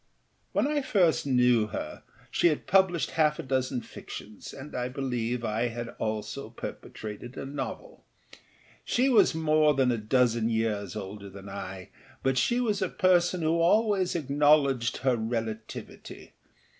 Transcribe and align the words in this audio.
When 0.51 0.81
first 0.81 1.27
I 1.27 1.29
knew 1.29 1.67
her 1.67 2.01
she 2.31 2.47
had 2.47 2.65
published 2.65 3.11
half 3.11 3.37
a 3.37 3.43
dozen 3.43 3.81
fictions, 3.81 4.51
and 4.51 4.75
I 4.75 4.89
believe 4.89 5.45
I 5.45 5.67
had 5.67 5.89
also 5.99 6.49
perpetrated 6.49 7.37
a 7.37 7.45
novel. 7.45 8.03
She 8.83 9.09
was 9.09 9.35
more 9.35 9.75
than 9.75 9.91
a 9.91 9.99
dozen 9.99 10.49
years 10.49 10.95
older 10.95 11.29
than 11.29 11.47
I, 11.49 11.89
but 12.23 12.39
she 12.39 12.59
was 12.59 12.81
a 12.81 12.89
person 12.89 13.43
who 13.43 13.59
always 13.61 14.15
acknowledged 14.15 14.97
her 15.05 15.15
relativity. 15.15 16.33